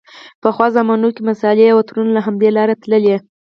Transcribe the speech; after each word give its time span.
پخوا 0.43 0.67
زمانو 0.77 1.09
کې 1.15 1.21
مصالحې 1.29 1.67
او 1.73 1.77
عطرونه 1.83 2.11
له 2.17 2.21
همدې 2.25 2.49
لارې 2.57 2.75
تللې. 2.83 3.15